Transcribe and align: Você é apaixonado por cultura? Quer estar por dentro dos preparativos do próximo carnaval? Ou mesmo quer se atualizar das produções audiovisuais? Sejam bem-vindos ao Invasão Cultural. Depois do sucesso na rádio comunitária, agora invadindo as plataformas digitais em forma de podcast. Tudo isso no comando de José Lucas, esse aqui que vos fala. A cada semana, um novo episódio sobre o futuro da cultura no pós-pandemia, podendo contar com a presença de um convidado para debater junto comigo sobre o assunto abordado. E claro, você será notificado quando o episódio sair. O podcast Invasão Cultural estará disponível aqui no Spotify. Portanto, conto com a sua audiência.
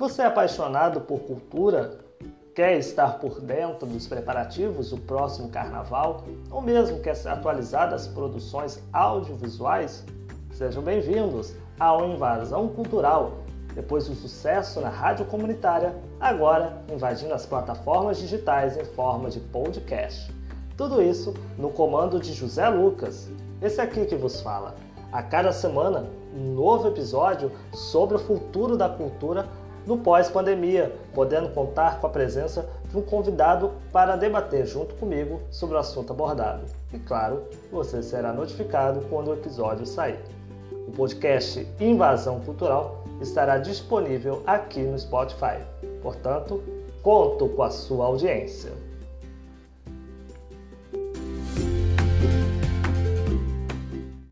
Você 0.00 0.22
é 0.22 0.24
apaixonado 0.24 1.02
por 1.02 1.20
cultura? 1.20 1.98
Quer 2.54 2.78
estar 2.78 3.18
por 3.18 3.38
dentro 3.38 3.86
dos 3.86 4.06
preparativos 4.06 4.88
do 4.88 4.96
próximo 4.96 5.50
carnaval? 5.50 6.24
Ou 6.50 6.62
mesmo 6.62 7.00
quer 7.00 7.14
se 7.14 7.28
atualizar 7.28 7.90
das 7.90 8.08
produções 8.08 8.82
audiovisuais? 8.94 10.02
Sejam 10.52 10.82
bem-vindos 10.82 11.52
ao 11.78 12.06
Invasão 12.06 12.68
Cultural. 12.68 13.40
Depois 13.74 14.08
do 14.08 14.14
sucesso 14.14 14.80
na 14.80 14.88
rádio 14.88 15.26
comunitária, 15.26 15.94
agora 16.18 16.82
invadindo 16.90 17.34
as 17.34 17.44
plataformas 17.44 18.16
digitais 18.16 18.78
em 18.78 18.84
forma 18.86 19.28
de 19.28 19.38
podcast. 19.38 20.34
Tudo 20.78 21.02
isso 21.02 21.34
no 21.58 21.68
comando 21.68 22.18
de 22.18 22.32
José 22.32 22.66
Lucas, 22.70 23.30
esse 23.60 23.82
aqui 23.82 24.06
que 24.06 24.16
vos 24.16 24.40
fala. 24.40 24.76
A 25.12 25.22
cada 25.22 25.52
semana, 25.52 26.06
um 26.34 26.54
novo 26.54 26.88
episódio 26.88 27.52
sobre 27.74 28.16
o 28.16 28.20
futuro 28.20 28.78
da 28.78 28.88
cultura 28.88 29.46
no 29.86 29.98
pós-pandemia, 29.98 30.92
podendo 31.14 31.48
contar 31.50 32.00
com 32.00 32.06
a 32.06 32.10
presença 32.10 32.68
de 32.88 32.96
um 32.96 33.02
convidado 33.02 33.72
para 33.92 34.16
debater 34.16 34.66
junto 34.66 34.94
comigo 34.96 35.40
sobre 35.50 35.76
o 35.76 35.78
assunto 35.78 36.12
abordado. 36.12 36.64
E 36.92 36.98
claro, 36.98 37.42
você 37.70 38.02
será 38.02 38.32
notificado 38.32 39.00
quando 39.08 39.28
o 39.28 39.34
episódio 39.34 39.86
sair. 39.86 40.18
O 40.88 40.92
podcast 40.92 41.66
Invasão 41.78 42.40
Cultural 42.40 43.04
estará 43.20 43.58
disponível 43.58 44.42
aqui 44.46 44.80
no 44.80 44.98
Spotify. 44.98 45.58
Portanto, 46.02 46.62
conto 47.02 47.48
com 47.48 47.62
a 47.62 47.70
sua 47.70 48.06
audiência. 48.06 48.72